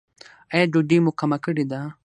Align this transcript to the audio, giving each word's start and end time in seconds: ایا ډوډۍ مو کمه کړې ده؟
ایا 0.53 0.65
ډوډۍ 0.71 0.97
مو 1.03 1.11
کمه 1.19 1.37
کړې 1.45 1.65
ده؟ 1.71 1.81